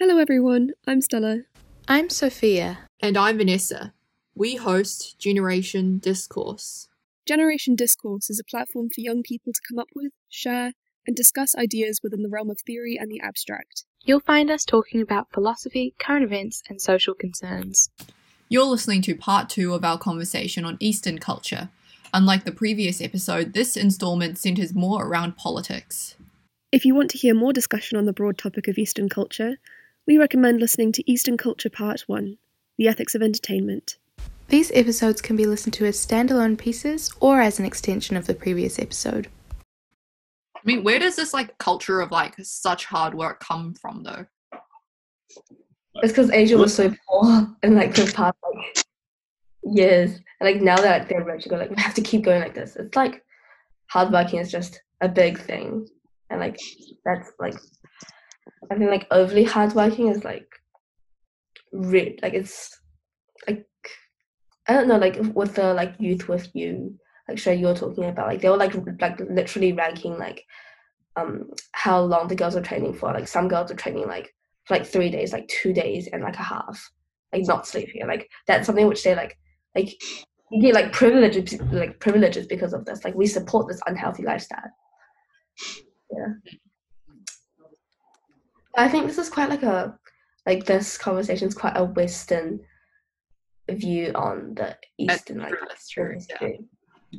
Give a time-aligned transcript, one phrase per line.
[0.00, 0.72] Hello, everyone.
[0.88, 1.42] I'm Stella.
[1.86, 2.78] I'm Sophia.
[2.98, 3.94] And I'm Vanessa.
[4.34, 6.88] We host Generation Discourse.
[7.26, 10.72] Generation Discourse is a platform for young people to come up with, share,
[11.06, 13.84] and discuss ideas within the realm of theory and the abstract.
[14.04, 17.88] You'll find us talking about philosophy, current events, and social concerns.
[18.48, 21.68] You're listening to part two of our conversation on Eastern culture.
[22.12, 26.16] Unlike the previous episode, this installment centers more around politics.
[26.72, 29.58] If you want to hear more discussion on the broad topic of Eastern culture,
[30.06, 32.36] we recommend listening to Eastern Culture Part 1
[32.76, 33.96] The Ethics of Entertainment.
[34.48, 38.34] These episodes can be listened to as standalone pieces or as an extension of the
[38.34, 39.28] previous episode.
[40.54, 44.26] I mean, where does this like culture of like such hard work come from though?
[45.96, 48.84] It's because Asia was so poor in like the past like
[49.62, 50.18] years.
[50.40, 52.54] And like now that they're rich, you go like we have to keep going like
[52.54, 52.76] this.
[52.76, 53.24] It's like
[53.86, 55.88] hard working is just a big thing.
[56.28, 56.58] And like
[57.06, 57.54] that's like
[58.70, 60.48] I think like overly hardworking is like
[61.72, 62.20] rude.
[62.22, 62.78] Like it's
[63.46, 63.66] like
[64.66, 68.28] I don't know, like with the like youth with you, like sure you're talking about,
[68.28, 70.44] like they were like like literally ranking like
[71.16, 73.12] um how long the girls are training for.
[73.12, 76.36] Like some girls are training like for like three days, like two days and like
[76.36, 76.90] a half,
[77.32, 78.06] like not sleeping.
[78.06, 79.38] Like that's something which they like
[79.74, 79.92] like
[80.50, 83.04] you get like privileges like privileges because of this.
[83.04, 84.70] Like we support this unhealthy lifestyle.
[86.10, 86.54] Yeah.
[88.76, 89.96] I think this is quite like a
[90.46, 92.60] like this conversation is quite a Western
[93.70, 96.60] view on the Eastern That's like true, that's true, history.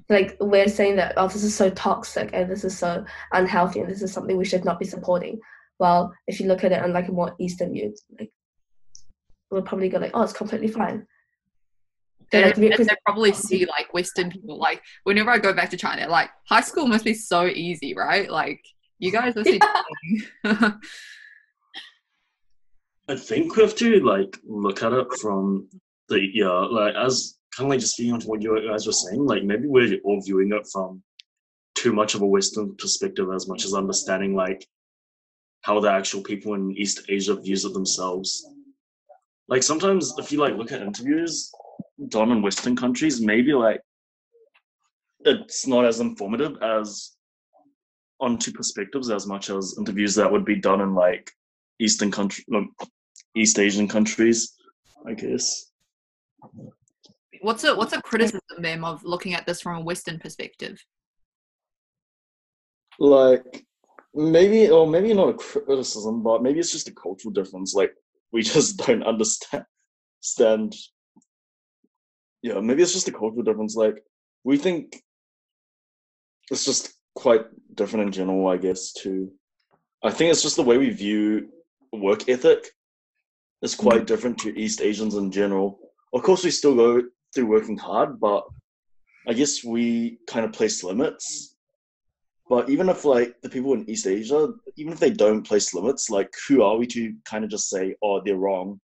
[0.09, 3.89] Like we're saying that oh this is so toxic and this is so unhealthy and
[3.89, 5.39] this is something we should not be supporting.
[5.79, 8.31] Well, if you look at it on like a more Eastern view, like
[9.49, 11.07] we'll probably go like, oh, it's completely fine.
[12.31, 16.07] They, like, they probably see like Western people like whenever I go back to China,
[16.09, 18.29] like high school must be so easy, right?
[18.29, 18.61] Like
[18.99, 19.61] you guys must be.
[23.07, 25.69] I think we have to like look at it from
[26.09, 28.93] the yeah, like as kind of like just speaking on to what you guys were
[28.93, 31.03] saying, like maybe we're all viewing it from
[31.75, 34.65] too much of a Western perspective as much as understanding like
[35.61, 38.47] how the actual people in East Asia views it themselves.
[39.47, 41.51] Like sometimes if you like look at interviews
[42.09, 43.81] done in Western countries, maybe like
[45.21, 47.11] it's not as informative as
[48.19, 51.31] on two perspectives as much as interviews that would be done in like
[51.79, 52.43] Eastern country,
[53.35, 54.55] East Asian countries,
[55.05, 55.71] I guess.
[57.41, 60.83] what's a what's a criticism then of looking at this from a Western perspective?
[62.97, 63.65] Like
[64.13, 67.73] maybe, or maybe not a criticism, but maybe it's just a cultural difference.
[67.73, 67.93] Like
[68.31, 69.65] we just don't understand.
[70.21, 70.73] Stand.
[72.41, 73.75] Yeah, maybe it's just a cultural difference.
[73.75, 74.01] Like
[74.43, 75.01] we think
[76.49, 78.93] it's just quite different in general, I guess.
[78.93, 79.31] Too.
[80.03, 81.49] I think it's just the way we view
[81.91, 82.69] work ethic
[83.61, 85.79] is quite different to East Asians in general.
[86.13, 87.01] Of course, we still go
[87.33, 88.43] through working hard, but
[89.27, 91.55] I guess we kind of place limits.
[92.47, 96.09] But even if like the people in East Asia, even if they don't place limits,
[96.09, 98.79] like who are we to kind of just say, oh, they're wrong?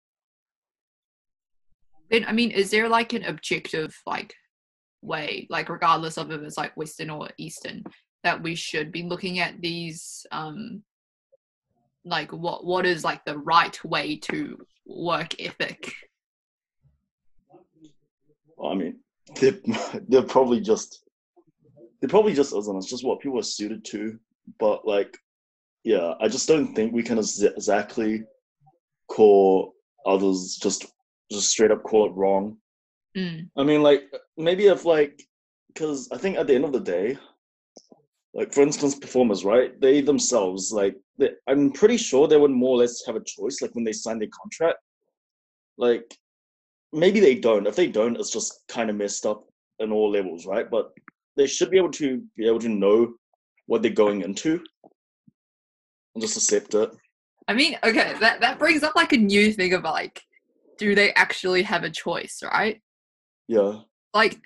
[2.10, 4.34] Then I mean, is there like an objective like
[5.02, 7.84] way, like regardless of if it's like Western or Eastern,
[8.24, 10.84] that we should be looking at these um
[12.06, 15.94] like what what is like the right way to work ethic?
[18.64, 19.00] I mean,
[19.40, 19.58] they're,
[20.08, 21.04] they're probably just
[22.02, 22.78] they're probably just isn't.
[22.78, 24.18] It's just what people are suited to.
[24.60, 25.18] But like,
[25.84, 28.24] yeah, I just don't think we can exactly
[29.08, 29.74] call
[30.06, 30.86] others just
[31.32, 32.58] just straight up call it wrong.
[33.18, 33.50] Mm.
[33.58, 34.04] I mean, like
[34.38, 35.22] maybe if like
[35.68, 37.18] because I think at the end of the day,
[38.34, 39.80] like for instance, performers, right?
[39.82, 43.62] They themselves, like, they, I'm pretty sure they would more or less have a choice,
[43.62, 44.78] like when they sign their contract.
[45.78, 46.14] Like,
[46.94, 47.68] maybe they don't.
[47.68, 49.46] If they don't, it's just kind of messed up
[49.80, 50.70] in all levels, right?
[50.70, 50.92] But
[51.38, 53.14] they should be able to be able to know
[53.66, 54.62] what they're going into
[56.14, 56.92] and just accept it.
[57.48, 60.22] I mean, okay, that that brings up like a new thing of like,
[60.78, 62.80] do they actually have a choice, right?
[63.48, 63.80] Yeah,
[64.14, 64.40] Like,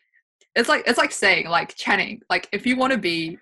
[0.56, 3.38] it's like it's like saying like Channing, like if you want to be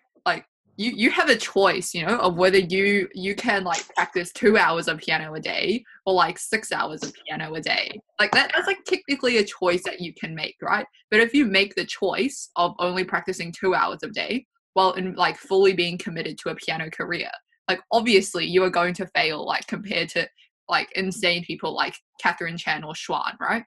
[0.77, 4.57] you you have a choice, you know, of whether you you can like practice two
[4.57, 8.00] hours of piano a day or like six hours of piano a day.
[8.19, 10.85] Like that that's like technically a choice that you can make, right?
[11.09, 15.13] But if you make the choice of only practicing two hours a day while in
[15.15, 17.29] like fully being committed to a piano career,
[17.67, 20.27] like obviously you are going to fail like compared to
[20.69, 23.63] like insane people like Catherine Chan or Schwan, right?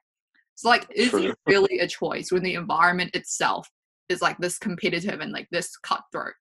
[0.55, 1.29] So like is True.
[1.29, 3.69] it really a choice when the environment itself
[4.09, 6.33] is like this competitive and like this cutthroat?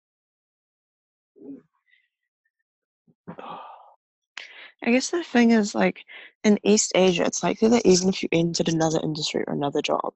[3.28, 6.04] I guess the thing is like
[6.42, 10.12] in East Asia, it's likely that even if you entered another industry or another job,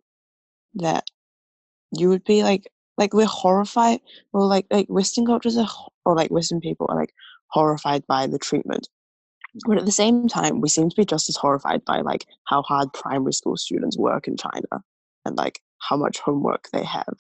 [0.75, 1.05] that
[1.93, 2.69] you would be like
[2.99, 4.01] like we're horrified
[4.33, 5.69] or like like Western cultures are
[6.05, 7.15] or like Western people are like
[7.49, 8.89] horrified by the treatment.
[9.67, 12.63] But at the same time, we seem to be just as horrified by like how
[12.63, 14.83] hard primary school students work in China
[15.25, 17.15] and like how much homework they have.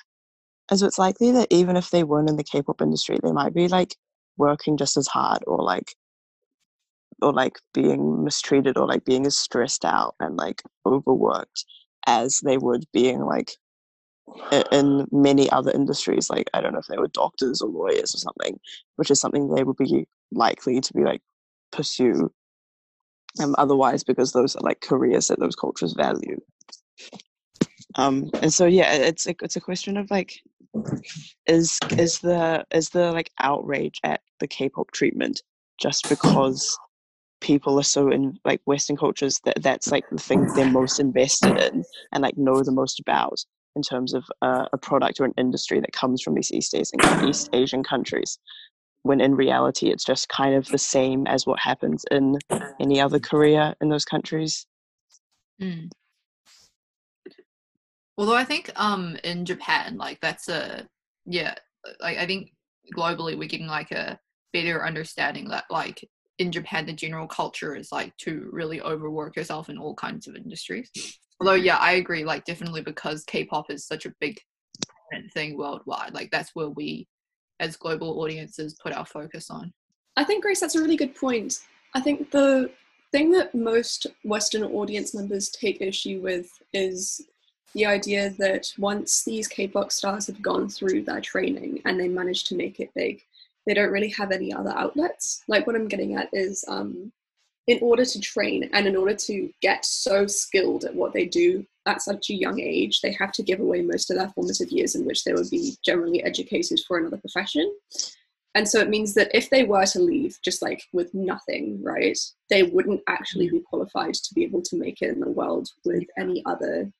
[0.70, 3.54] And so it's likely that even if they weren't in the K-pop industry, they might
[3.54, 3.96] be like
[4.38, 5.94] working just as hard or like
[7.20, 11.64] or like being mistreated or like being as stressed out and like overworked
[12.06, 13.50] as they would being like
[14.72, 18.18] in many other industries like i don't know if they were doctors or lawyers or
[18.18, 18.58] something
[18.96, 21.22] which is something they would be likely to be like
[21.72, 22.30] pursue
[23.40, 26.40] um otherwise because those are like careers that those cultures value.
[27.94, 30.40] Um and so yeah it's a, it's a question of like
[31.46, 35.42] is is the is the like outrage at the k-pop treatment
[35.78, 36.78] just because
[37.40, 41.56] people are so in like western cultures that that's like the thing they're most invested
[41.56, 43.44] in and like know the most about
[43.76, 46.98] in terms of uh, a product or an industry that comes from these east asian
[47.26, 48.38] east asian countries
[49.02, 52.36] when in reality it's just kind of the same as what happens in
[52.80, 54.66] any other career in those countries
[55.60, 55.90] Mm.
[58.18, 60.86] Although I think um in Japan, like that's a
[61.24, 61.54] yeah,
[62.00, 62.52] like I think
[62.94, 64.18] globally we're getting like a
[64.52, 66.06] better understanding that like
[66.38, 70.36] in Japan the general culture is like to really overwork yourself in all kinds of
[70.36, 70.90] industries.
[71.40, 74.38] Although yeah, I agree, like definitely because K-pop is such a big
[75.32, 77.06] thing worldwide, like that's where we
[77.60, 79.72] as global audiences put our focus on.
[80.16, 81.60] I think, Grace, that's a really good point.
[81.94, 82.70] I think the
[83.12, 87.20] thing that most Western audience members take issue with is
[87.74, 92.44] the idea that once these K-pop stars have gone through their training and they manage
[92.44, 93.22] to make it big,
[93.66, 95.42] they don't really have any other outlets.
[95.48, 97.12] Like what I'm getting at is, um,
[97.66, 101.66] in order to train and in order to get so skilled at what they do
[101.84, 104.94] at such a young age, they have to give away most of their formative years
[104.94, 107.70] in which they would be generally educated for another profession.
[108.54, 112.18] And so it means that if they were to leave just like with nothing, right,
[112.48, 116.04] they wouldn't actually be qualified to be able to make it in the world with
[116.18, 116.90] any other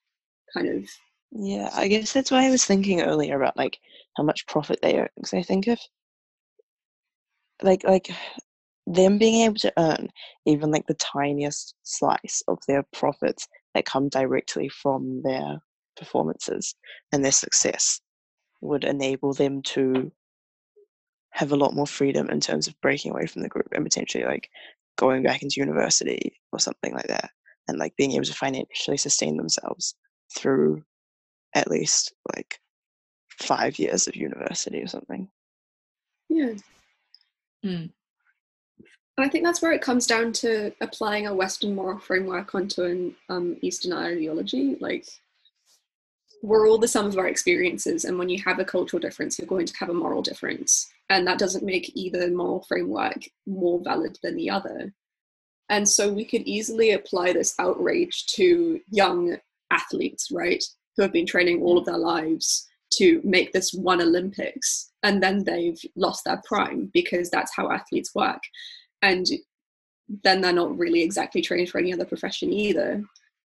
[0.54, 0.88] kind of
[1.32, 3.78] Yeah, I guess that's why I was thinking earlier about like
[4.16, 5.08] how much profit they earn.
[5.16, 5.80] Because I think if
[7.62, 8.10] like like
[8.86, 10.08] them being able to earn
[10.46, 15.58] even like the tiniest slice of their profits that come directly from their
[15.96, 16.74] performances
[17.12, 18.00] and their success
[18.60, 20.10] would enable them to
[21.32, 24.24] have a lot more freedom in terms of breaking away from the group and potentially
[24.24, 24.48] like
[24.96, 27.30] going back into university or something like that
[27.68, 29.94] and like being able to financially sustain themselves
[30.36, 30.82] through
[31.54, 32.60] at least like
[33.40, 35.28] five years of university or something.
[36.28, 36.52] yeah.
[37.64, 37.90] Mm.
[39.18, 42.84] And I think that's where it comes down to applying a Western moral framework onto
[42.84, 44.76] an um, Eastern ideology.
[44.80, 45.06] Like,
[46.40, 49.48] we're all the sum of our experiences, and when you have a cultural difference, you're
[49.48, 50.88] going to have a moral difference.
[51.10, 54.94] And that doesn't make either moral framework more valid than the other.
[55.68, 59.38] And so we could easily apply this outrage to young
[59.70, 60.62] athletes, right,
[60.96, 65.44] who have been training all of their lives to make this one Olympics, and then
[65.44, 68.42] they've lost their prime because that's how athletes work.
[69.02, 69.26] And
[70.24, 73.02] then they're not really exactly trained for any other profession either.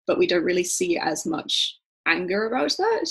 [0.05, 3.09] But we don't really see as much anger about that.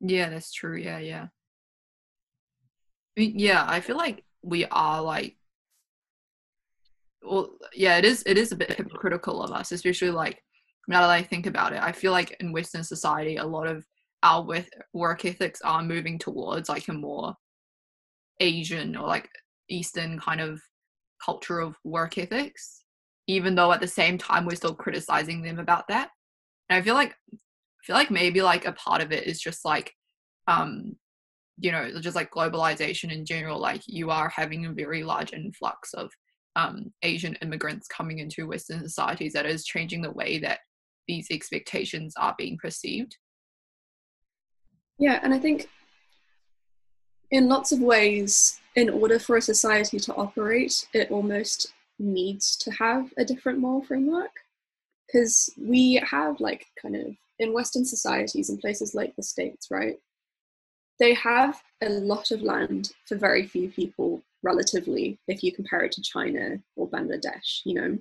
[0.00, 0.76] Yeah, that's true.
[0.76, 1.26] Yeah, yeah.
[3.16, 5.36] I yeah, I feel like we are like,
[7.22, 8.22] well, yeah, it is.
[8.26, 10.42] It is a bit hypocritical of us, especially like
[10.88, 11.82] now that I think about it.
[11.82, 13.84] I feel like in Western society, a lot of
[14.22, 14.64] our
[14.94, 17.34] work ethics are moving towards like a more
[18.40, 19.28] Asian or like
[19.68, 20.60] Eastern kind of
[21.24, 22.84] culture of work ethics,
[23.26, 26.08] even though at the same time we're still criticizing them about that.
[26.68, 29.64] And I feel like I feel like maybe like a part of it is just
[29.64, 29.92] like
[30.46, 30.96] um
[31.58, 35.92] you know just like globalization in general like you are having a very large influx
[35.94, 36.10] of
[36.56, 40.60] um asian immigrants coming into western societies that is changing the way that
[41.08, 43.16] these expectations are being perceived
[44.98, 45.68] Yeah, and I think
[47.30, 52.70] in lots of ways, in order for a society to operate, it almost needs to
[52.72, 54.30] have a different moral framework.
[55.06, 59.96] Because we have, like, kind of in Western societies, in places like the States, right?
[60.98, 65.92] They have a lot of land for very few people, relatively, if you compare it
[65.92, 67.98] to China or Bangladesh, you know?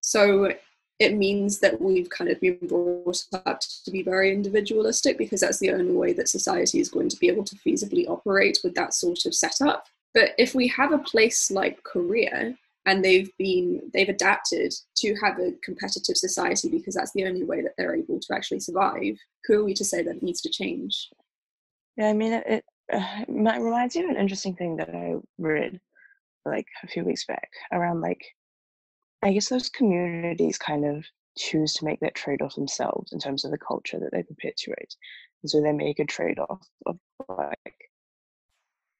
[0.00, 0.52] So
[0.98, 5.58] it means that we've kind of been brought up to be very individualistic because that's
[5.58, 8.94] the only way that society is going to be able to feasibly operate with that
[8.94, 9.86] sort of setup.
[10.12, 15.38] But if we have a place like Korea, and they've been they've adapted to have
[15.38, 19.16] a competitive society because that's the only way that they're able to actually survive.
[19.46, 21.08] Who are we to say that it needs to change?
[21.96, 25.80] Yeah, I mean, it, uh, it reminds me of an interesting thing that I read
[26.44, 28.22] like a few weeks back around like,
[29.24, 31.06] I guess those communities kind of
[31.38, 34.94] choose to make that trade off themselves in terms of the culture that they perpetuate.
[35.42, 37.74] And so they make a trade off of like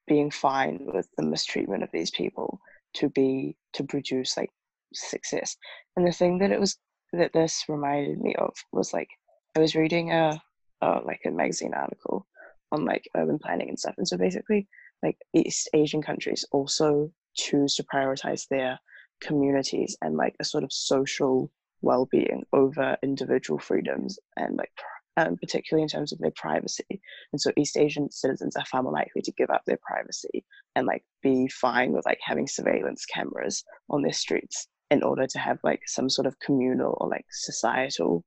[0.07, 2.59] being fine with the mistreatment of these people
[2.95, 4.51] to be to produce like
[4.95, 5.57] success.
[5.97, 6.79] And the thing that it was
[7.13, 9.09] that this reminded me of was like
[9.55, 10.41] I was reading a,
[10.81, 12.27] a like a magazine article
[12.73, 13.95] on like urban planning and stuff.
[13.99, 14.69] And so basically
[15.03, 18.79] like East Asian countries also choose to prioritize their
[19.21, 21.51] communities and like a sort of social
[21.83, 24.71] well-being over individual freedoms and like
[25.17, 27.01] um, particularly in terms of their privacy.
[27.33, 30.45] And so East Asian citizens are far more likely to give up their privacy
[30.75, 35.39] and like be fine with like having surveillance cameras on their streets in order to
[35.39, 38.25] have like some sort of communal or like societal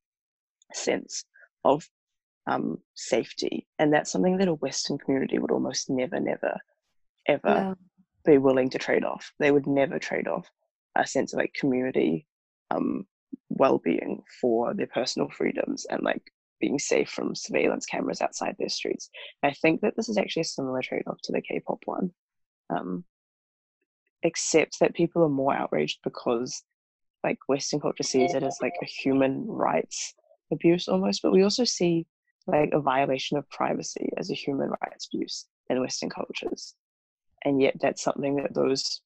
[0.74, 1.26] sense
[1.66, 1.88] of
[2.50, 3.68] um, safety.
[3.80, 6.58] And that's something that a Western community would almost never, never,
[7.28, 7.74] ever Yeah.
[8.26, 9.34] be willing to trade off.
[9.40, 10.50] They would never trade off
[11.00, 12.28] a sense of like community
[12.72, 13.06] um,
[13.50, 16.22] well-being for their personal freedoms and like
[16.60, 19.10] being safe from surveillance cameras outside their streets.
[19.44, 22.12] I think that this is actually a similar trade-off to the K-pop one,
[22.70, 23.04] um,
[24.24, 26.64] except that people are more outraged because
[27.24, 30.14] like Western culture sees it as like a human rights
[30.52, 32.06] abuse almost, but we also see
[32.48, 36.74] like a violation of privacy as a human rights abuse in Western cultures,
[37.44, 39.02] and yet that's something that those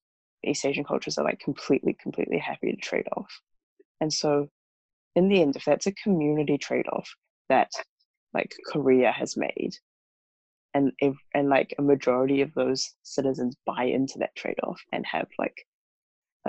[0.46, 3.42] East Asian cultures are like completely, completely happy to trade off.
[4.00, 4.50] And so,
[5.16, 7.10] in the end, if that's a community trade off
[7.50, 7.72] that
[8.34, 9.72] like Korea has made,
[10.74, 15.06] and if, and like a majority of those citizens buy into that trade off and
[15.06, 15.66] have like,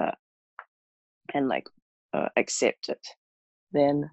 [0.00, 0.12] uh,
[1.34, 1.66] and like
[2.12, 3.04] uh, accept it,
[3.72, 4.10] then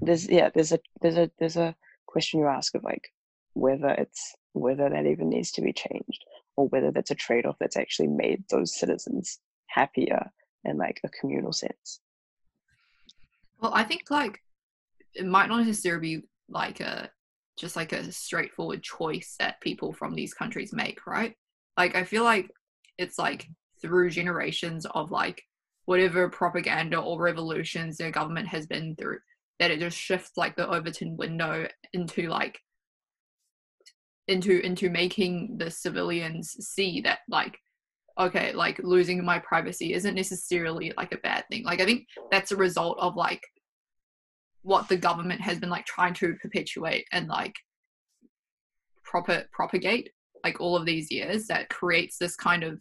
[0.00, 1.74] there's yeah there's a there's a there's a
[2.06, 3.12] question you ask of like
[3.54, 6.24] whether it's whether that even needs to be changed
[6.56, 10.30] or whether that's a trade-off that's actually made those citizens happier
[10.64, 12.00] in like a communal sense
[13.60, 14.40] Well, I think like
[15.14, 17.10] it might not necessarily be like a
[17.56, 21.34] just like a straightforward choice that people from these countries make, right?
[21.76, 22.50] Like I feel like
[22.98, 23.46] it's like
[23.80, 25.42] through generations of like
[25.86, 29.18] whatever propaganda or revolutions their government has been through
[29.58, 32.58] that it just shifts like the Overton window into like
[34.28, 37.58] into into making the civilians see that like
[38.18, 41.64] okay like losing my privacy isn't necessarily like a bad thing.
[41.64, 43.42] Like i think that's a result of like
[44.62, 47.54] what the government has been like trying to perpetuate and like
[49.02, 50.10] proper propagate
[50.42, 52.80] like all of these years that creates this kind of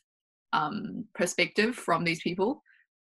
[0.53, 2.63] um perspective from these people.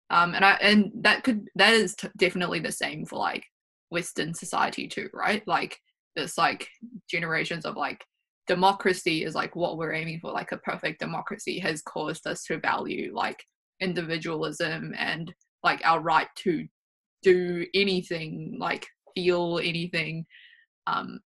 [0.09, 3.45] Um and i and that could that is t- definitely the same for like
[3.89, 5.45] western society too right?
[5.47, 5.79] Like
[6.15, 6.67] this like
[7.09, 8.03] generations of like
[8.47, 10.31] democracy is like what we're aiming for.
[10.31, 13.43] Like a perfect democracy has caused us to value like
[13.79, 16.67] individualism and like our right to
[17.21, 20.25] do anything like feel anything.
[20.87, 21.19] Um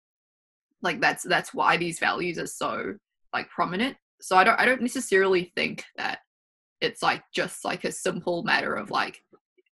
[0.83, 2.95] like that's that's why these values are so
[3.33, 3.97] like prominent.
[4.23, 6.19] So i don't i don't necessarily think that
[6.81, 9.23] it's like just like a simple matter of like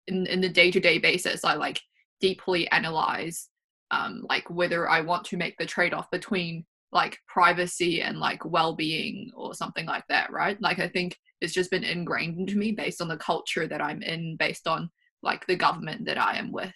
[0.07, 1.81] in in the day-to-day basis i like
[2.21, 3.49] deeply analyze
[3.91, 9.31] um like whether i want to make the trade-off between like privacy and like well-being
[9.35, 13.03] or something like that right like i think it's just been ingrained into me based
[13.03, 14.89] on the culture that i'm in based on
[15.23, 16.73] like the government that i am with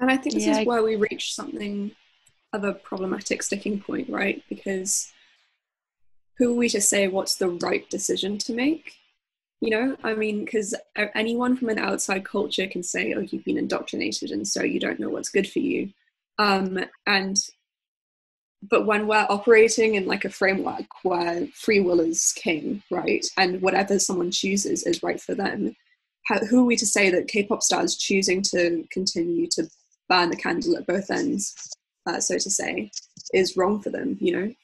[0.00, 1.92] And I think this Yeah, is where we reach something
[2.52, 4.42] of a problematic sticking point, right?
[4.48, 5.12] Because
[6.38, 8.94] who are we to say what's the right decision to make?
[9.60, 10.74] You know, I mean, because
[11.16, 15.00] anyone from an outside culture can say, oh, you've been indoctrinated and so you don't
[15.00, 15.90] know what's good for you.
[16.38, 17.36] Um, and
[18.62, 23.24] but when we're operating in like a framework where free will is king, right?
[23.36, 25.76] And whatever someone chooses is right for them,
[26.26, 29.68] how, who are we to say that K-pop stars choosing to continue to
[30.08, 31.54] burn the candle at both ends,
[32.06, 32.90] uh, so to say,
[33.32, 34.16] is wrong for them?
[34.20, 34.54] You know?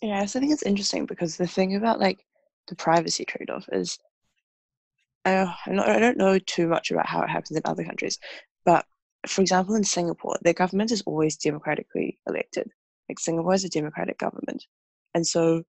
[0.00, 2.24] Yeah, so I think it's interesting because the thing about like
[2.68, 3.98] the privacy trade-off is,
[5.24, 8.18] uh, not, I don't know too much about how it happens in other countries,
[8.64, 8.86] but
[9.26, 12.70] for example, in Singapore, their government is always democratically elected.
[13.08, 14.64] Like Singapore is a democratic government,
[15.14, 15.62] and so,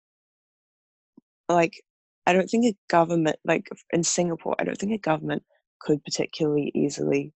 [1.47, 1.81] like,
[2.25, 5.43] I don't think a government like in Singapore, I don't think a government
[5.79, 7.33] could particularly easily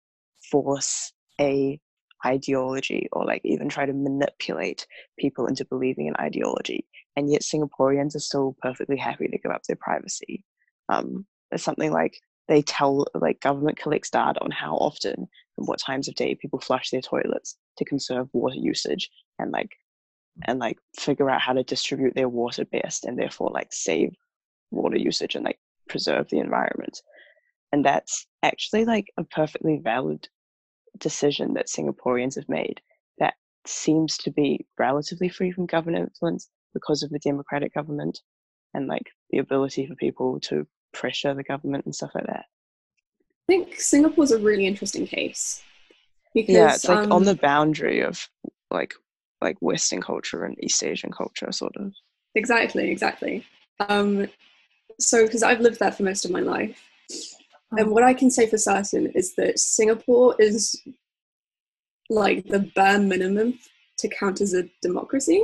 [0.52, 1.80] force a
[2.26, 4.88] ideology or like even try to manipulate
[5.20, 6.86] people into believing in ideology.
[7.16, 10.44] And yet singaporeans are still perfectly happy to give up their privacy.
[10.90, 15.80] Um, there's something like they tell like government collects data on how often and what
[15.80, 19.10] times of day people flush their toilets to conserve water usage
[19.40, 19.72] and like
[20.46, 24.14] and like figure out how to distribute their water best and therefore like save
[24.72, 27.02] water usage and like preserve the environment.
[27.72, 30.28] And that's actually like a perfectly valid
[30.98, 32.82] decision that singaporeans have made.
[33.20, 33.36] That
[33.66, 38.20] seems to be relatively free from government influence because of the democratic government
[38.74, 42.46] and like the ability for people to pressure the government and stuff like that.
[42.46, 45.62] I think Singapore's a really interesting case
[46.34, 48.28] because yeah it's like on um, the boundary of
[48.72, 48.94] like
[49.42, 51.94] like western culture and east asian culture sort of.
[52.36, 53.46] Exactly exactly.
[53.90, 54.28] Um,
[55.00, 56.80] so because I've lived there for most of my life,
[57.72, 60.82] and what I can say for certain is that Singapore is
[62.10, 63.60] like the bare minimum
[63.98, 65.44] to count as a democracy.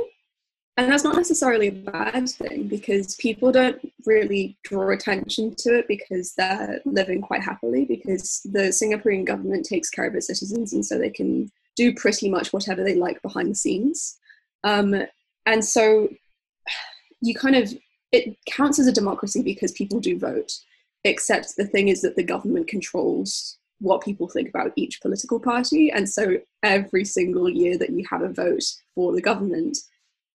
[0.76, 5.88] And that's not necessarily a bad thing because people don't really draw attention to it
[5.88, 10.84] because they're living quite happily because the Singaporean government takes care of its citizens and
[10.84, 14.18] so they can do pretty much whatever they like behind the scenes.
[14.64, 15.02] Um,
[15.44, 16.08] and so
[17.20, 17.72] you kind of,
[18.12, 20.52] it counts as a democracy because people do vote,
[21.04, 25.90] except the thing is that the government controls what people think about each political party.
[25.90, 29.78] And so every single year that you have a vote for the government,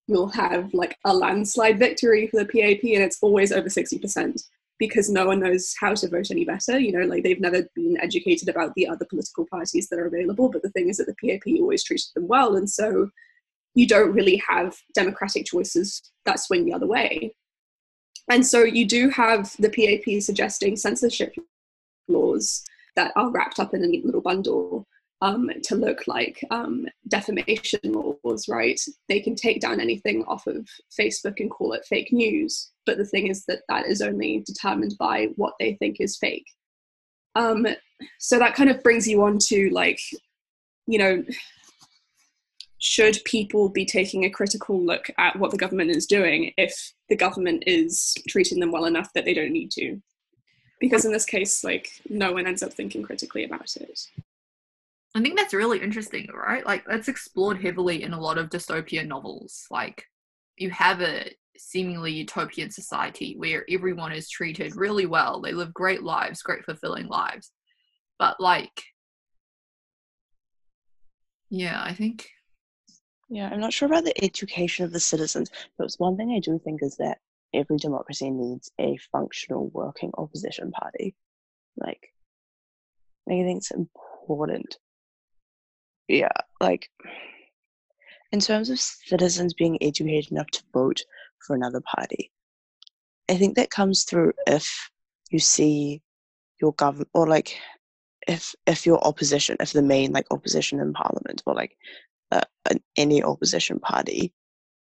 [0.06, 4.42] you'll have like a landslide victory for the PAP, and it's always over 60%
[4.78, 6.78] because no one knows how to vote any better.
[6.78, 10.48] You know, like they've never been educated about the other political parties that are available.
[10.50, 12.56] But the thing is that the PAP always treated them well.
[12.56, 13.10] And so
[13.74, 17.34] you don't really have democratic choices that swing the other way.
[18.30, 21.34] And so you do have the PAP suggesting censorship
[22.08, 22.64] laws
[22.96, 24.86] that are wrapped up in a neat little bundle
[25.22, 28.80] um, to look like um, defamation laws, right?
[29.08, 30.68] They can take down anything off of
[30.98, 32.70] Facebook and call it fake news.
[32.84, 36.46] But the thing is that that is only determined by what they think is fake.
[37.34, 37.66] Um,
[38.18, 40.00] so that kind of brings you on to like,
[40.86, 41.24] you know,
[42.78, 47.16] should people be taking a critical look at what the government is doing if the
[47.16, 50.00] government is treating them well enough that they don't need to?
[50.78, 53.98] Because in this case, like, no one ends up thinking critically about it.
[55.14, 56.64] I think that's really interesting, right?
[56.66, 59.66] Like that's explored heavily in a lot of dystopian novels.
[59.70, 60.04] Like
[60.56, 65.40] you have a seemingly utopian society where everyone is treated really well.
[65.40, 67.52] They live great lives, great fulfilling lives.
[68.18, 68.82] But like
[71.50, 72.28] yeah, I think
[73.28, 76.58] Yeah, I'm not sure about the education of the citizens, but one thing I do
[76.58, 77.18] think is that
[77.54, 81.14] every democracy needs a functional working opposition party.
[81.76, 82.12] Like,
[83.28, 84.78] I think it's important.
[86.08, 86.28] Yeah,
[86.60, 86.88] like,
[88.32, 91.02] in terms of citizens being educated enough to vote
[91.46, 92.30] for another party,
[93.28, 94.90] I think that comes through if
[95.30, 96.02] you see
[96.60, 97.58] your government, or like,
[98.28, 101.76] if if your opposition, if the main like opposition in parliament, or like
[102.30, 102.40] uh,
[102.70, 104.32] an- any opposition party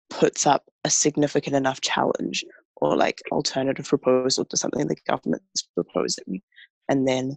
[0.10, 2.46] puts up a significant enough challenge
[2.78, 6.42] or like alternative proposal to something the government's proposing
[6.88, 7.36] and then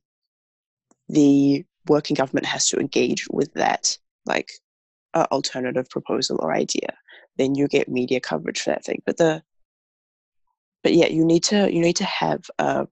[1.09, 4.51] the working government has to engage with that like
[5.15, 6.97] uh, alternative proposal or idea
[7.41, 9.03] then you get media coverage for that thing.
[9.07, 9.43] But the
[10.83, 12.87] but yeah you need to you need to have a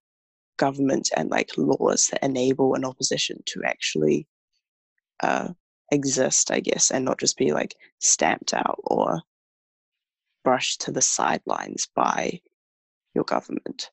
[0.56, 4.26] government and like laws that enable an opposition to actually
[5.22, 5.48] uh,
[5.92, 9.22] exist i guess and not just be like stamped out or
[10.44, 12.40] brushed to the sidelines by
[13.14, 13.90] your government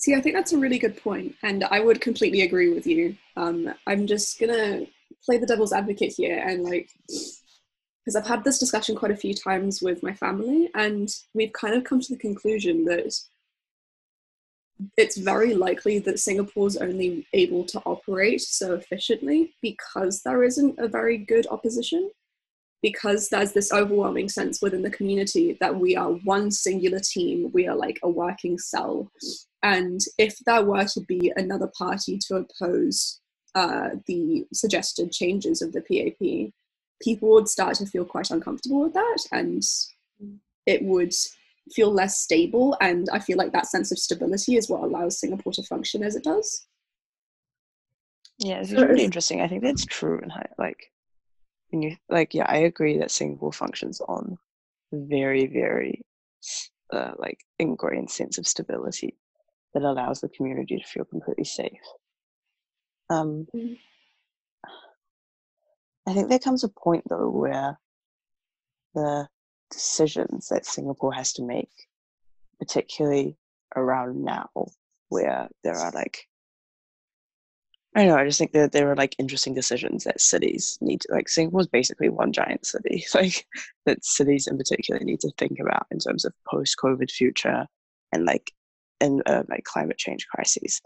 [0.00, 3.16] See, I think that's a really good point, and I would completely agree with you.
[3.36, 4.86] Um, I'm just gonna
[5.26, 9.34] play the devil's advocate here, and like, because I've had this discussion quite a few
[9.34, 13.14] times with my family, and we've kind of come to the conclusion that
[14.96, 20.88] it's very likely that Singapore's only able to operate so efficiently because there isn't a
[20.88, 22.10] very good opposition
[22.82, 27.68] because there's this overwhelming sense within the community that we are one singular team, we
[27.68, 29.10] are like a working cell.
[29.62, 33.20] And if there were to be another party to oppose
[33.54, 36.52] uh, the suggested changes of the PAP,
[37.02, 39.62] people would start to feel quite uncomfortable with that and
[40.66, 41.12] it would
[41.72, 42.76] feel less stable.
[42.80, 46.16] And I feel like that sense of stability is what allows Singapore to function as
[46.16, 46.66] it does.
[48.40, 50.90] yeah it's really interesting i think that's true and like
[51.68, 54.36] when you like yeah i agree that singapore functions on
[54.92, 56.00] very very
[56.92, 59.16] uh, like ingrained sense of stability
[59.74, 61.80] that allows the community to feel completely safe
[63.08, 63.78] um Mhm.
[66.06, 67.78] I think there comes a point though where
[68.94, 69.28] the
[69.70, 71.70] decisions that Singapore has to make,
[72.58, 73.36] particularly
[73.76, 74.50] around now,
[75.08, 76.26] where there are like
[77.94, 81.00] I don't know, I just think that there are like interesting decisions that cities need
[81.02, 83.04] to like Singapore's basically one giant city.
[83.14, 83.46] Like
[83.86, 87.66] that cities in particular need to think about in terms of post COVID future
[88.12, 88.52] and like
[89.00, 90.80] and uh, like climate change crises.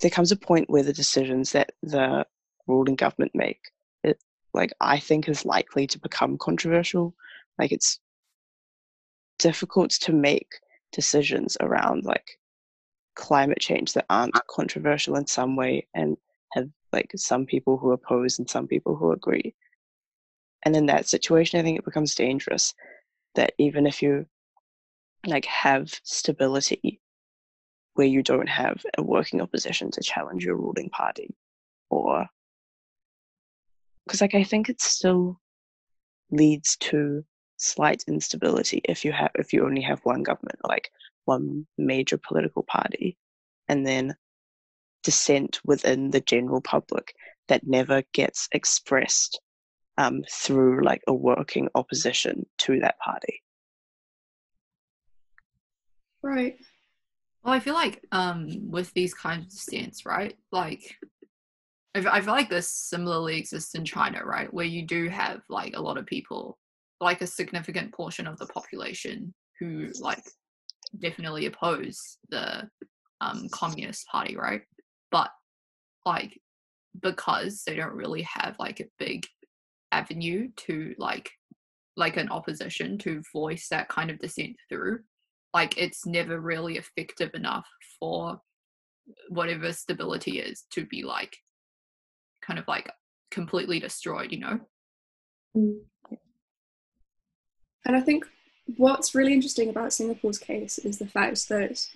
[0.00, 2.26] There comes a point where the decisions that the
[2.66, 3.60] ruling government make,
[4.02, 4.18] it,
[4.54, 7.14] like I think, is likely to become controversial.
[7.58, 7.98] Like it's
[9.38, 10.48] difficult to make
[10.92, 12.38] decisions around like
[13.16, 16.16] climate change that aren't controversial in some way and
[16.52, 19.54] have like some people who oppose and some people who agree.
[20.62, 22.74] And in that situation, I think it becomes dangerous
[23.34, 24.26] that even if you
[25.26, 27.00] like have stability
[27.94, 31.34] where you don't have a working opposition to challenge your ruling party
[31.90, 32.26] or
[34.06, 35.38] because like i think it still
[36.30, 37.24] leads to
[37.56, 40.90] slight instability if you have if you only have one government like
[41.26, 43.18] one major political party
[43.68, 44.14] and then
[45.02, 47.14] dissent within the general public
[47.48, 49.40] that never gets expressed
[49.98, 53.42] um, through like a working opposition to that party
[56.22, 56.56] Right.
[57.44, 60.36] Well, I feel like um with these kinds of stance, right?
[60.52, 60.96] Like,
[61.94, 64.52] I feel like this similarly exists in China, right?
[64.52, 66.58] Where you do have like a lot of people,
[67.00, 70.22] like a significant portion of the population who like
[71.00, 72.68] definitely oppose the
[73.20, 74.62] um communist party, right?
[75.10, 75.30] But
[76.06, 76.38] like
[77.02, 79.26] because they don't really have like a big
[79.92, 81.30] avenue to like
[81.96, 85.00] like an opposition to voice that kind of dissent through
[85.52, 87.66] like it's never really effective enough
[87.98, 88.40] for
[89.28, 91.36] whatever stability is to be like
[92.42, 92.90] kind of like
[93.30, 94.60] completely destroyed you know
[95.56, 95.80] Mm.
[97.86, 98.26] And I think
[98.76, 101.86] what's really interesting about Singapore's case is the fact that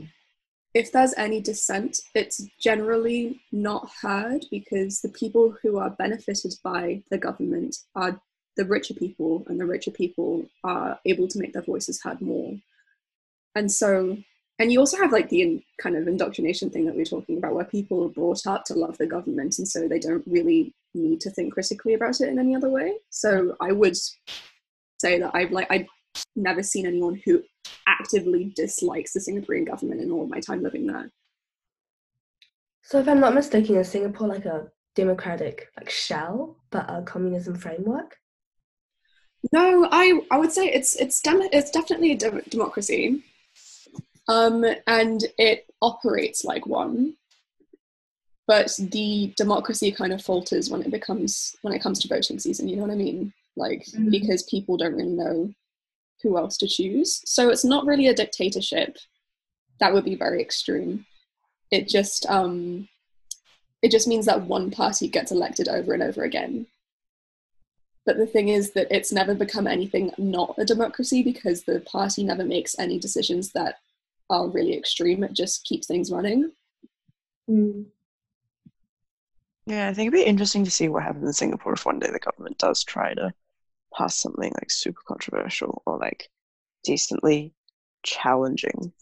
[0.72, 7.02] if there's any dissent, it's generally not heard because the people who are benefited by
[7.10, 8.20] the government are
[8.56, 12.54] the richer people, and the richer people are able to make their voices heard more.
[13.54, 14.16] And so,
[14.58, 17.38] and you also have like the in, kind of indoctrination thing that we are talking
[17.38, 20.74] about, where people are brought up to love the government, and so they don't really
[20.94, 22.94] need to think critically about it in any other way.
[23.10, 23.96] So I would
[24.98, 25.86] say that I've like I've
[26.36, 27.42] never seen anyone who
[27.86, 31.10] actively dislikes the Singaporean government in all of my time living there.
[32.82, 37.56] So if I'm not mistaken, is Singapore like a democratic like shell, but a communism
[37.56, 38.16] framework?
[39.52, 43.22] No, I I would say it's it's dem- it's definitely a de- democracy,
[44.28, 47.14] um, and it operates like one.
[48.46, 52.68] But the democracy kind of falters when it becomes when it comes to voting season.
[52.68, 53.32] You know what I mean?
[53.56, 54.10] Like Mhm.
[54.10, 55.52] because people don't really know
[56.22, 57.22] who else to choose.
[57.24, 58.98] So it's not really a dictatorship.
[59.80, 61.06] That would be very extreme.
[61.70, 62.88] It just um,
[63.82, 66.66] it just means that one party gets elected over and over again.
[68.06, 72.24] But the thing is that it's never become anything not a democracy because the party
[72.24, 73.78] never makes any decisions that
[74.30, 75.24] are really extreme.
[75.24, 76.50] It just keeps things running.
[77.48, 77.86] Mm.
[79.66, 82.10] Yeah, I think it'd be interesting to see what happens in Singapore if one day
[82.10, 83.32] the government does try to
[83.96, 86.28] pass something like super controversial or like
[86.84, 87.54] decently
[88.02, 88.92] challenging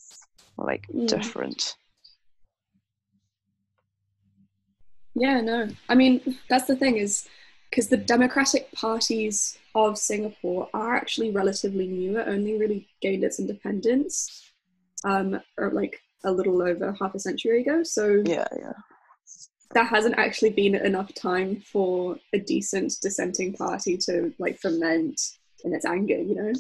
[0.57, 1.09] or like Mm.
[1.09, 1.77] different.
[5.15, 5.69] Yeah, no.
[5.89, 7.29] I mean, that's the thing is
[7.71, 12.19] because the democratic parties of Singapore are actually relatively new.
[12.19, 14.52] It only really gained its independence,
[15.05, 17.83] um, or like a little over half a century ago.
[17.83, 18.73] So Yeah, yeah.
[19.75, 25.21] there hasn't actually been enough time for a decent dissenting party to like ferment
[25.65, 26.19] in its anger.
[26.19, 26.53] You know.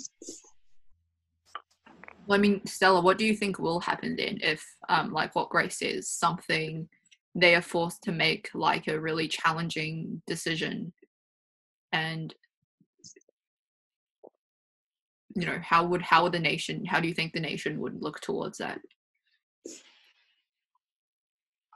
[2.26, 5.50] Well, I mean, Stella, what do you think will happen then if, um, like what
[5.50, 6.88] Grace says, something
[7.34, 10.92] they are forced to make like a really challenging decision,
[11.92, 12.34] and
[15.34, 16.84] you know, how would how would the nation?
[16.84, 18.80] How do you think the nation would look towards that?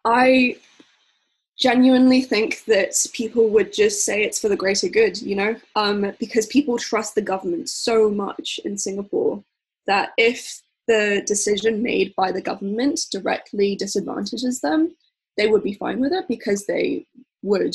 [0.04, 0.56] I
[1.58, 6.12] genuinely think that people would just say it's for the greater good, you know, um,
[6.20, 9.42] because people trust the government so much in Singapore
[9.86, 14.94] that if the decision made by the government directly disadvantages them,
[15.36, 17.06] they would be fine with it because they
[17.42, 17.74] would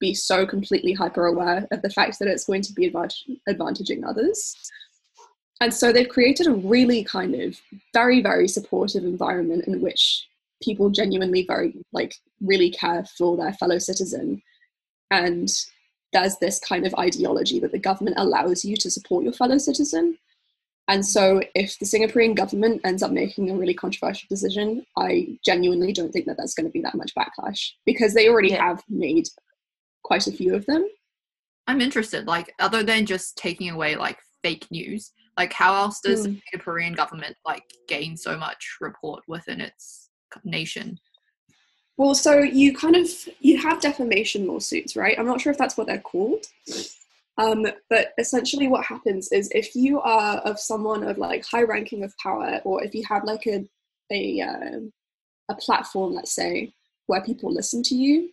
[0.00, 4.02] be so completely hyper aware of the fact that it's going to be advantage- advantaging
[4.06, 4.56] others.
[5.60, 7.60] And so they've created a really kind of
[7.92, 10.26] very, very supportive environment in which
[10.62, 14.42] people genuinely very like really care for their fellow citizen
[15.10, 15.50] and
[16.12, 20.18] there's this kind of ideology that the government allows you to support your fellow citizen.
[20.88, 25.92] And so, if the Singaporean government ends up making a really controversial decision, I genuinely
[25.92, 28.66] don't think that there's going to be that much backlash because they already Yeah.
[28.66, 29.28] have made
[30.02, 30.88] quite a few of them.
[31.68, 36.26] I'm interested, like, other than just taking away like fake news, like, how else does
[36.26, 36.34] Hmm.
[36.34, 40.10] the Singaporean government like gain so much report within its
[40.44, 40.98] nation?
[41.96, 43.08] Well, so you kind of
[43.40, 45.18] you have defamation lawsuits, right?
[45.18, 46.44] I'm not sure if that's what they're called.
[47.38, 52.04] Um, but essentially, what happens is if you are of someone of like high ranking
[52.04, 53.66] of power, or if you have like a
[54.12, 54.92] a um
[55.48, 56.72] a platform, let's say,
[57.06, 58.30] where people listen to you,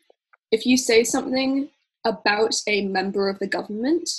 [0.52, 1.70] if you say something
[2.06, 4.10] about a member of the government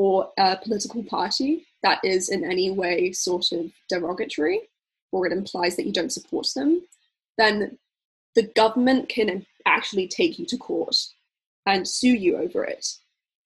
[0.00, 4.62] or a political party that is in any way sort of derogatory,
[5.12, 6.80] or it implies that you don't support them,
[7.36, 7.76] then
[8.34, 10.96] the government can actually take you to court
[11.66, 12.86] and sue you over it.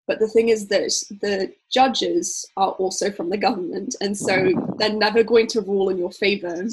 [0.06, 4.92] But the thing is that the judges are also from the government, and so they're
[4.92, 6.68] never going to rule in your favor.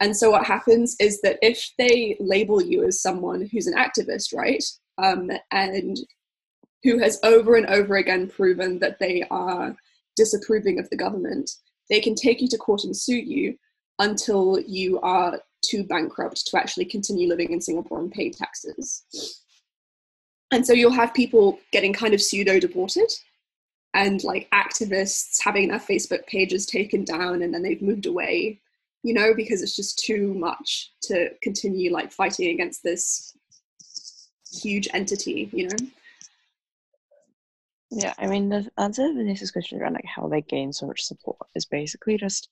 [0.00, 4.34] And so what happens is that if they label you as someone who's an activist,
[4.34, 4.64] right,
[4.96, 5.98] um, and
[6.82, 9.76] who has over and over again proven that they are
[10.16, 11.50] disapproving of the government,
[11.88, 13.56] they can take you to court and sue you
[13.98, 19.04] until you are too bankrupt to actually continue living in Singapore and pay taxes.
[20.50, 23.10] And so you'll have people getting kind of pseudo deported
[23.94, 28.60] and like activists having their Facebook pages taken down and then they've moved away,
[29.02, 33.36] you know, because it's just too much to continue like fighting against this
[34.52, 35.76] huge entity, you know?
[37.90, 41.02] Yeah, I mean, the answer to Vanessa's question around like how they gain so much
[41.02, 42.48] support is basically just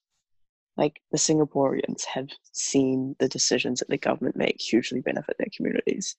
[0.77, 6.16] like the Singaporeans have seen the decisions that the government make hugely benefit their communities.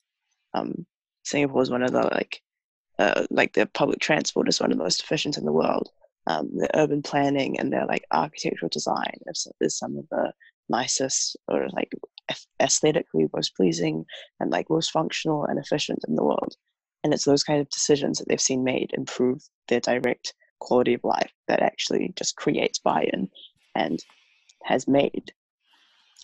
[0.53, 0.85] Um,
[1.23, 2.41] Singapore is one of the like,
[2.99, 5.89] uh, like their public transport is one of the most efficient in the world.
[6.27, 10.31] Um, urban planning and their like architectural design is, is some of the
[10.69, 11.91] nicest or like
[12.59, 14.05] aesthetically most pleasing
[14.39, 16.55] and like most functional and efficient in the world
[17.03, 21.03] and it's those kind of decisions that they've seen made improve their direct quality of
[21.03, 23.29] life that actually just creates buy-in
[23.75, 24.03] and
[24.63, 25.31] has made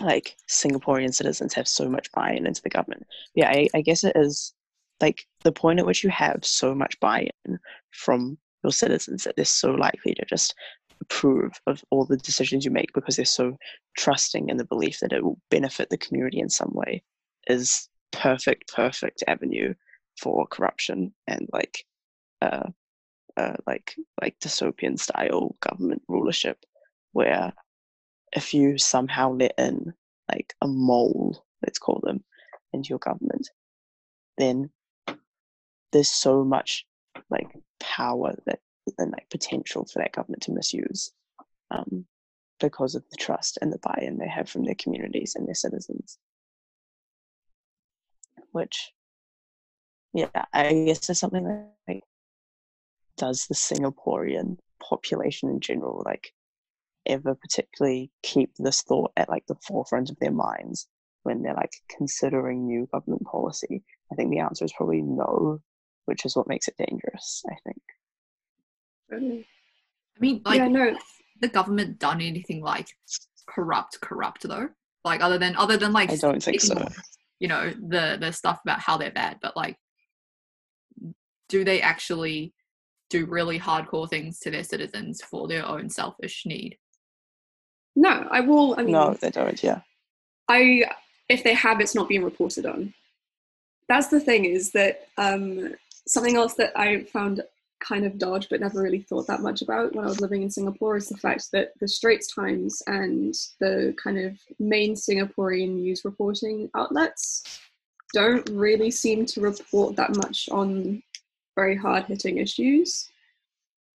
[0.02, 3.06] like Singaporean citizens have so much buy-in into the government.
[3.36, 4.54] Yeah, I, I guess it is
[5.02, 7.60] like the point at which you have so much buy-in
[7.92, 10.56] from your citizens that they're so likely to just
[11.02, 13.58] approve of all the decisions you make because they're so
[13.98, 17.04] trusting in the belief that it will benefit the community in some way
[17.48, 19.74] is perfect, perfect avenue
[20.18, 21.86] for corruption and like
[22.42, 22.70] uh,
[23.38, 26.58] uh like like dystopian style government rulership
[27.14, 27.54] where
[28.34, 29.94] if you somehow let in
[30.32, 32.24] like a mole let's call them
[32.74, 33.50] into your government
[34.38, 34.70] then
[35.92, 36.86] there's so much
[37.30, 37.48] like
[37.80, 38.60] power that
[38.98, 41.12] and like potential for that government to misuse
[41.72, 42.06] um
[42.64, 46.18] because of the trust and the buy-in they have from their communities and their citizens.
[48.52, 48.94] Which
[50.14, 52.04] yeah, I guess there's something that like
[53.18, 56.34] does the Singaporean population in general like
[57.06, 60.88] ever particularly keep this thought at like the forefront of their minds
[61.24, 63.84] when they're like considering new government policy?
[64.12, 65.60] I think the answer is probably no,
[66.06, 67.82] which is what makes it dangerous, I think.
[69.10, 69.48] Totally.
[70.16, 70.96] I mean, like, yeah, no,
[71.42, 72.88] the government done anything like
[73.48, 74.70] corrupt, corrupt though?
[75.04, 76.88] Like, other than other than like I don't think so.
[77.40, 79.78] you know the the stuff about how they're bad, but like,
[81.54, 82.52] do they actually
[83.12, 86.80] do really hardcore things to their citizens for their own selfish need?
[87.96, 88.74] no, I will.
[88.76, 89.82] I mean, No, they don't, yeah.
[90.50, 90.86] I
[91.30, 92.92] if they have, it's not being reported on.
[93.88, 95.76] That's the thing is that um,
[96.08, 97.44] something else that I found
[97.88, 100.50] kind of dodge but never really thought that much about when I was living in
[100.50, 106.04] Singapore is the fact that the Straits Times and the kind of main Singaporean news
[106.04, 107.60] reporting outlets
[108.14, 111.04] don't really seem to report that much on
[111.56, 113.10] very hard hitting issues.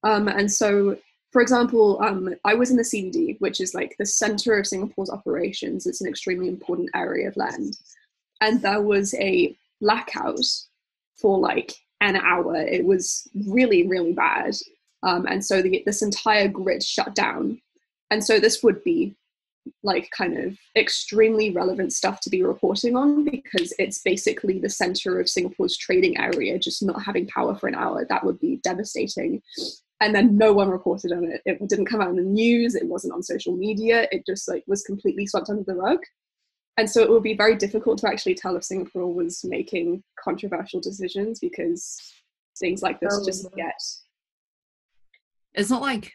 [0.05, 0.97] Um, and so,
[1.33, 5.11] for example, um, I was in the CBD, which is like the center of Singapore's
[5.11, 5.87] operations.
[5.87, 7.79] It's an extremely important area of land.
[8.41, 10.41] And there was a blackout
[11.17, 12.57] for like an hour.
[12.57, 14.55] It was really, really bad.
[15.03, 17.61] Um, and so the, this entire grid shut down.
[18.11, 19.15] And so this would be
[19.83, 25.21] like kind of extremely relevant stuff to be reporting on because it's basically the center
[25.21, 28.07] of Singapore's trading area just not having power for an hour.
[28.09, 29.43] That would be devastating.
[30.01, 31.43] And then no one reported on it.
[31.45, 32.75] It didn't come out in the news.
[32.75, 34.07] It wasn't on social media.
[34.13, 35.99] It just like was completely swept under the rug.
[36.77, 40.81] And so it would be very difficult to actually tell if Singapore was making controversial
[40.81, 41.99] decisions because
[42.61, 43.75] things like this Oh, just get
[45.55, 46.13] it's not like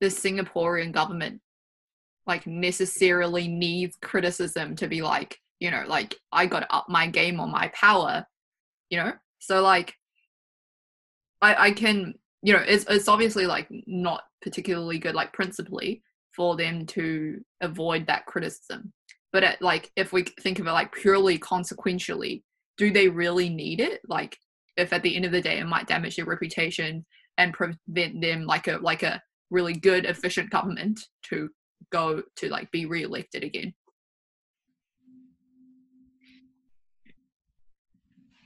[0.00, 1.40] the Singaporean government
[2.26, 7.40] like necessarily needs criticism to be like, you know, like I got up my game
[7.40, 8.24] or my power,
[8.90, 9.12] you know?
[9.38, 9.94] So like
[11.40, 16.02] I I can, you know, it's it's obviously like not particularly good like principally
[16.34, 18.92] for them to avoid that criticism.
[19.32, 22.44] But at, like if we think of it like purely consequentially,
[22.76, 24.00] do they really need it?
[24.06, 24.36] Like
[24.76, 27.04] if at the end of the day it might damage their reputation
[27.38, 31.48] and prevent them like a like a really good efficient government to
[31.92, 33.72] go to like be re-elected again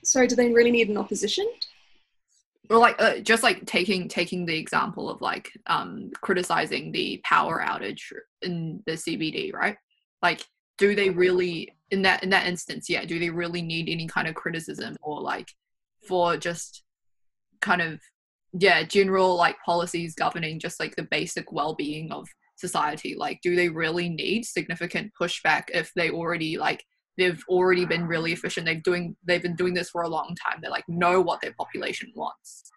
[0.06, 1.46] sorry, do they really need an opposition?
[2.68, 7.62] or like uh, just like taking taking the example of like um criticizing the power
[7.64, 8.02] outage
[8.42, 9.76] in the cbd right
[10.20, 10.44] like
[10.76, 14.26] do they really in that in that instance yeah do they really need any kind
[14.26, 15.48] of criticism or like
[16.08, 16.82] for just
[17.60, 18.00] kind of
[18.52, 23.68] yeah general like policies governing just like the basic well-being of society like do they
[23.68, 26.84] really need significant pushback if they already like
[27.18, 30.58] they've already been really efficient they've doing they've been doing this for a long time
[30.62, 32.70] they like know what their population wants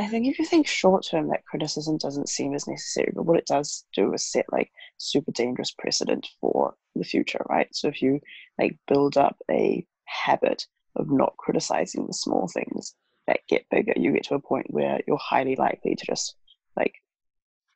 [0.00, 3.36] I think if you think short term, that criticism doesn't seem as necessary, but what
[3.36, 7.68] it does do is set like super dangerous precedent for the future, right?
[7.72, 8.18] So if you
[8.58, 12.94] like build up a habit of not criticizing the small things
[13.26, 16.34] that get bigger, you get to a point where you're highly likely to just
[16.78, 16.94] like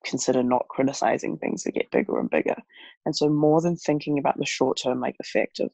[0.05, 2.57] consider not criticizing things that get bigger and bigger.
[3.07, 5.71] And so more than thinking about the short term like effect of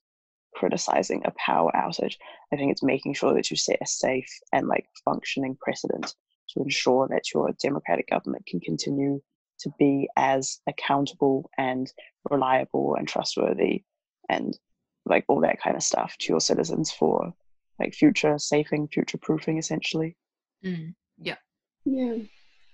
[0.55, 2.17] criticizing a power outage,
[2.53, 6.15] I think it's making sure that you set a safe and like functioning precedent
[6.51, 9.21] to ensure that your democratic government can continue
[9.61, 11.93] to be as accountable and
[12.31, 13.85] reliable and trustworthy
[14.29, 14.59] and
[15.05, 17.33] like all that kind of stuff to your citizens for
[17.79, 20.17] like future safing, future proofing essentially.
[20.65, 20.95] mm.
[21.19, 21.37] Yeah.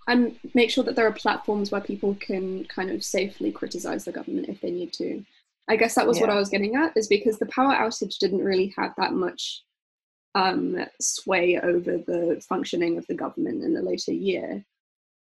[0.08, 4.12] And make sure that there are platforms where people can kind of safely criticize the
[4.12, 5.24] government if they need to.
[5.68, 8.44] I guess that was what I was getting at, is because the power outage didn't
[8.44, 9.64] really have that much
[10.36, 14.64] um, sway over the functioning of the government in the later year.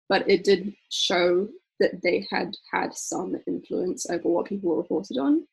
[0.10, 1.48] But it did show
[1.80, 5.48] that they had had some influence over what people were reported on.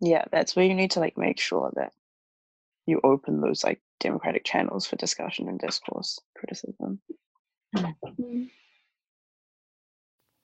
[0.00, 1.92] Yeah, that's where you need to like make sure that
[2.86, 7.00] you open those like democratic channels for discussion and discourse criticism.
[7.76, 8.48] Mm.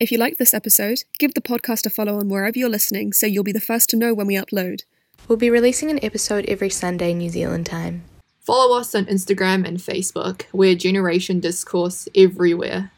[0.00, 3.26] If you liked this episode, give the podcast a follow on wherever you're listening so
[3.26, 4.82] you'll be the first to know when we upload.
[5.28, 8.04] We'll be releasing an episode every Sunday New Zealand time.
[8.40, 12.90] follow us on instagram and facebook we're generation discourse everywhere